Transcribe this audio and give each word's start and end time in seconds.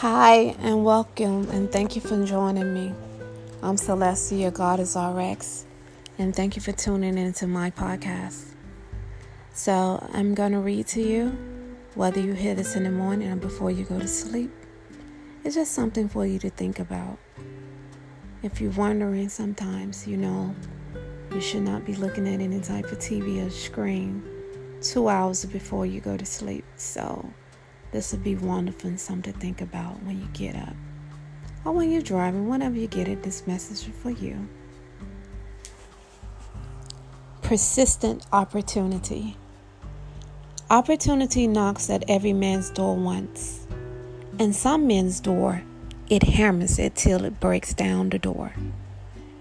Hi, 0.00 0.54
and 0.60 0.84
welcome, 0.84 1.50
and 1.50 1.72
thank 1.72 1.96
you 1.96 2.00
for 2.00 2.24
joining 2.24 2.72
me. 2.72 2.94
I'm 3.64 3.74
Celestia, 3.74 4.54
God 4.54 4.78
is 4.78 4.94
RX, 4.94 5.66
and 6.18 6.36
thank 6.36 6.54
you 6.54 6.62
for 6.62 6.70
tuning 6.70 7.18
into 7.18 7.48
my 7.48 7.72
podcast. 7.72 8.54
So, 9.52 10.08
I'm 10.12 10.36
going 10.36 10.52
to 10.52 10.60
read 10.60 10.86
to 10.94 11.02
you, 11.02 11.36
whether 11.96 12.20
you 12.20 12.34
hear 12.34 12.54
this 12.54 12.76
in 12.76 12.84
the 12.84 12.92
morning 12.92 13.28
or 13.32 13.34
before 13.34 13.72
you 13.72 13.82
go 13.82 13.98
to 13.98 14.06
sleep. 14.06 14.52
It's 15.42 15.56
just 15.56 15.72
something 15.72 16.08
for 16.08 16.24
you 16.24 16.38
to 16.38 16.50
think 16.50 16.78
about. 16.78 17.18
If 18.44 18.60
you're 18.60 18.70
wondering 18.70 19.28
sometimes, 19.28 20.06
you 20.06 20.16
know, 20.16 20.54
you 21.34 21.40
should 21.40 21.62
not 21.62 21.84
be 21.84 21.96
looking 21.96 22.32
at 22.32 22.40
any 22.40 22.60
type 22.60 22.84
of 22.92 23.00
TV 23.00 23.44
or 23.44 23.50
screen 23.50 24.22
two 24.80 25.08
hours 25.08 25.44
before 25.44 25.86
you 25.86 26.00
go 26.00 26.16
to 26.16 26.24
sleep. 26.24 26.64
So, 26.76 27.28
this 27.90 28.12
would 28.12 28.22
be 28.22 28.36
wonderful 28.36 28.90
and 28.90 29.00
something 29.00 29.32
to 29.32 29.38
think 29.38 29.60
about 29.60 30.02
when 30.02 30.20
you 30.20 30.28
get 30.32 30.54
up. 30.54 30.74
Or 31.64 31.72
when 31.72 31.90
you're 31.90 32.02
driving, 32.02 32.48
whenever 32.48 32.76
you 32.76 32.86
get 32.86 33.08
it, 33.08 33.22
this 33.22 33.46
message 33.46 33.88
is 33.88 33.94
for 33.96 34.10
you. 34.10 34.48
Persistent 37.42 38.26
opportunity. 38.32 39.36
Opportunity 40.70 41.46
knocks 41.46 41.88
at 41.88 42.04
every 42.08 42.34
man's 42.34 42.70
door 42.70 42.94
once. 42.94 43.66
And 44.38 44.54
some 44.54 44.86
men's 44.86 45.18
door, 45.18 45.62
it 46.10 46.22
hammers 46.22 46.78
it 46.78 46.94
till 46.94 47.24
it 47.24 47.40
breaks 47.40 47.72
down 47.72 48.10
the 48.10 48.18
door. 48.18 48.52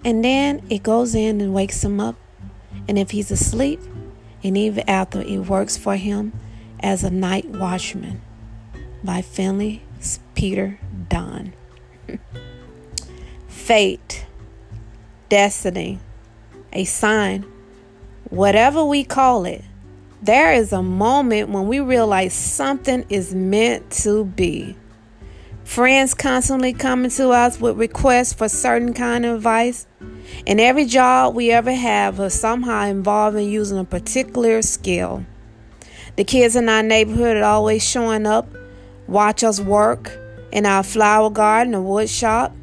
And 0.06 0.24
then 0.24 0.66
it 0.70 0.84
goes 0.84 1.16
in 1.16 1.42
and 1.42 1.54
wakes 1.54 1.84
him 1.84 2.00
up. 2.00 2.16
And 2.88 2.98
if 2.98 3.12
he's 3.12 3.30
asleep, 3.30 3.82
and 4.44 4.58
even 4.58 4.88
after 4.90 5.22
it 5.22 5.40
works 5.40 5.76
for 5.76 5.98
him 5.98 6.32
as 6.80 7.04
a 7.04 7.10
night 7.10 7.46
watchman 7.46 8.22
by 9.08 9.22
Finley 9.22 9.82
Peter 10.36 10.78
Dunne. 11.08 11.54
Fate, 13.48 14.26
destiny, 15.30 16.00
a 16.74 16.84
sign, 16.84 17.46
whatever 18.30 18.84
we 18.84 19.06
call 19.06 19.46
it, 19.46 19.64
there 20.22 20.52
is 20.52 20.74
a 20.74 20.84
moment 20.84 21.50
when 21.50 21.70
we 21.70 21.80
realize 21.80 22.34
something 22.34 23.06
is 23.08 23.34
meant 23.34 23.90
to 23.92 24.26
be. 24.26 24.76
Friends 25.64 26.14
constantly 26.14 26.74
coming 26.74 27.12
to 27.12 27.30
us 27.30 27.62
with 27.62 27.78
requests 27.78 28.34
for 28.34 28.50
certain 28.50 28.94
kind 28.94 29.26
of 29.26 29.38
advice. 29.38 29.88
And 30.46 30.60
every 30.60 30.86
job 30.86 31.34
we 31.34 31.52
ever 31.52 31.72
have 31.72 32.20
is 32.20 32.38
somehow 32.38 32.86
involving 32.88 33.50
using 33.50 33.78
a 33.78 33.86
particular 33.86 34.62
skill. 34.62 35.26
The 36.18 36.26
kids 36.26 36.58
in 36.58 36.68
our 36.68 36.84
neighborhood 36.84 37.38
are 37.38 37.44
always 37.44 37.88
showing 37.88 38.26
up 38.26 38.48
watch 39.08 39.44
us 39.44 39.60
work 39.60 40.12
in 40.52 40.66
our 40.66 40.84
flower 40.84 41.30
garden 41.30 41.76
or 41.76 41.82
wood 41.82 42.10
shop. 42.10 42.56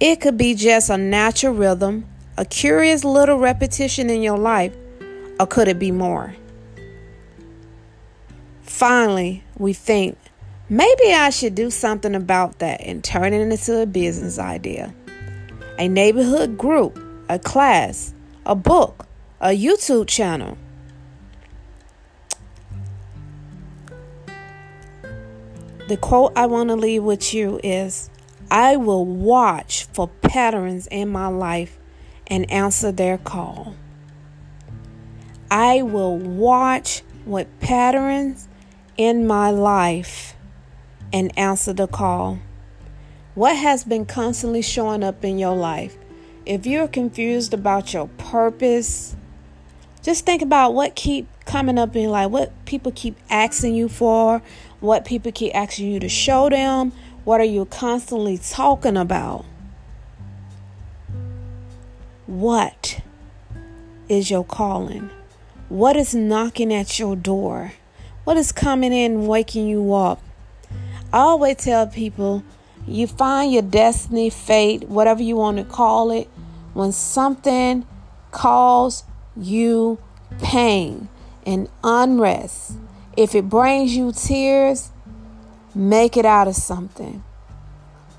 It 0.00 0.20
could 0.20 0.36
be 0.36 0.54
just 0.54 0.90
a 0.90 0.96
natural 0.96 1.54
rhythm, 1.54 2.06
a 2.36 2.44
curious 2.44 3.04
little 3.04 3.38
repetition 3.38 4.10
in 4.10 4.22
your 4.22 4.38
life, 4.38 4.74
or 5.38 5.46
could 5.46 5.68
it 5.68 5.78
be 5.78 5.90
more? 5.90 6.34
Finally, 8.62 9.44
we 9.56 9.72
think, 9.72 10.18
maybe 10.68 11.12
I 11.12 11.30
should 11.30 11.54
do 11.54 11.70
something 11.70 12.14
about 12.14 12.58
that 12.58 12.80
and 12.80 13.04
turn 13.04 13.32
it 13.32 13.40
into 13.40 13.80
a 13.80 13.86
business 13.86 14.38
idea. 14.38 14.92
A 15.78 15.88
neighborhood 15.88 16.58
group, 16.58 16.98
a 17.28 17.38
class, 17.38 18.12
a 18.46 18.54
book, 18.54 19.06
a 19.40 19.48
YouTube 19.48 20.08
channel. 20.08 20.58
The 25.86 25.98
quote 25.98 26.32
I 26.34 26.46
want 26.46 26.70
to 26.70 26.76
leave 26.76 27.02
with 27.02 27.34
you 27.34 27.60
is 27.62 28.08
I 28.50 28.76
will 28.76 29.04
watch 29.04 29.86
for 29.92 30.08
patterns 30.08 30.86
in 30.90 31.10
my 31.10 31.26
life 31.28 31.78
and 32.26 32.50
answer 32.50 32.90
their 32.90 33.18
call. 33.18 33.76
I 35.50 35.82
will 35.82 36.16
watch 36.16 37.02
what 37.26 37.60
patterns 37.60 38.48
in 38.96 39.26
my 39.26 39.50
life 39.50 40.34
and 41.12 41.36
answer 41.38 41.74
the 41.74 41.86
call. 41.86 42.38
What 43.34 43.56
has 43.56 43.84
been 43.84 44.06
constantly 44.06 44.62
showing 44.62 45.04
up 45.04 45.22
in 45.22 45.38
your 45.38 45.54
life? 45.54 45.98
If 46.46 46.66
you're 46.66 46.88
confused 46.88 47.52
about 47.52 47.92
your 47.92 48.08
purpose, 48.16 49.16
just 50.02 50.24
think 50.24 50.40
about 50.40 50.74
what 50.74 50.94
keep 50.94 51.26
coming 51.44 51.78
up 51.78 51.94
in 51.94 52.10
life, 52.10 52.30
what 52.30 52.52
people 52.64 52.92
keep 52.92 53.16
asking 53.28 53.74
you 53.74 53.88
for, 53.88 54.42
what 54.84 55.06
people 55.06 55.32
keep 55.32 55.54
asking 55.54 55.90
you 55.90 55.98
to 55.98 56.08
show 56.08 56.50
them, 56.50 56.92
what 57.24 57.40
are 57.40 57.44
you 57.44 57.64
constantly 57.64 58.36
talking 58.36 58.98
about? 58.98 59.44
What 62.26 63.00
is 64.10 64.30
your 64.30 64.44
calling? 64.44 65.08
What 65.70 65.96
is 65.96 66.14
knocking 66.14 66.72
at 66.72 66.98
your 66.98 67.16
door? 67.16 67.72
What 68.24 68.36
is 68.36 68.52
coming 68.52 68.92
in 68.92 69.26
waking 69.26 69.68
you 69.68 69.94
up? 69.94 70.20
I 71.12 71.18
always 71.18 71.56
tell 71.56 71.86
people 71.86 72.42
you 72.86 73.06
find 73.06 73.50
your 73.50 73.62
destiny, 73.62 74.28
fate, 74.28 74.88
whatever 74.88 75.22
you 75.22 75.36
want 75.36 75.56
to 75.56 75.64
call 75.64 76.10
it, 76.10 76.28
when 76.74 76.92
something 76.92 77.86
calls 78.32 79.04
you 79.34 79.98
pain 80.42 81.08
and 81.46 81.70
unrest. 81.82 82.72
If 83.16 83.34
it 83.34 83.48
brings 83.48 83.94
you 83.94 84.12
tears, 84.12 84.90
make 85.74 86.16
it 86.16 86.24
out 86.24 86.48
of 86.48 86.56
something. 86.56 87.22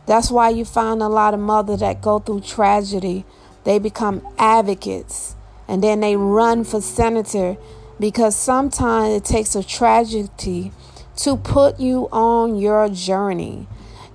That's 0.06 0.30
why 0.30 0.50
you 0.50 0.66
find 0.66 1.02
a 1.02 1.08
lot 1.08 1.34
of 1.34 1.40
mothers 1.40 1.80
that 1.80 2.02
go 2.02 2.20
through 2.20 2.42
tragedy, 2.42 3.26
they 3.64 3.80
become 3.80 4.26
advocates 4.38 5.36
and 5.68 5.84
then 5.84 6.00
they 6.00 6.16
run 6.16 6.64
for 6.64 6.80
senator 6.82 7.58
because 8.00 8.36
sometimes 8.36 9.16
it 9.16 9.26
takes 9.26 9.56
a 9.56 9.64
tragedy 9.64 10.72
to 11.18 11.38
put 11.38 11.80
you 11.80 12.08
on 12.12 12.56
your 12.56 12.90
journey. 12.90 13.68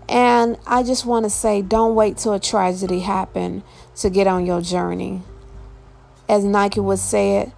And 0.08 0.58
I 0.66 0.82
just 0.82 1.06
want 1.06 1.24
to 1.24 1.30
say 1.30 1.62
don't 1.62 1.94
wait 1.94 2.18
till 2.18 2.34
a 2.34 2.40
tragedy 2.40 3.00
happen 3.00 3.62
to 3.96 4.10
get 4.10 4.26
on 4.26 4.46
your 4.46 4.60
journey. 4.60 5.22
As 6.28 6.44
Nike 6.44 6.80
would 6.80 6.98
say 6.98 7.38
it, 7.38 7.50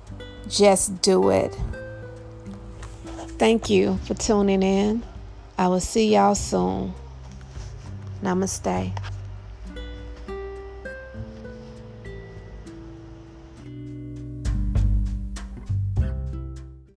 just 0.49 1.03
do 1.03 1.31
it. 1.31 1.57
Thank 3.39 3.71
you 3.71 3.97
for 4.05 4.15
tuning 4.15 4.63
in. 4.63 5.03
I 5.59 5.69
will 5.69 5.81
see 5.81 6.15
y'all 6.15 6.35
soon. 6.35 6.95
Namaste. 8.23 9.12